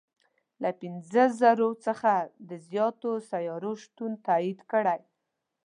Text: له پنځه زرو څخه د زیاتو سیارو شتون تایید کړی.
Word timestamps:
له 0.61 0.69
پنځه 0.81 1.23
زرو 1.39 1.69
څخه 1.85 2.11
د 2.49 2.51
زیاتو 2.69 3.11
سیارو 3.29 3.71
شتون 3.83 4.11
تایید 4.27 4.59
کړی. 4.71 5.01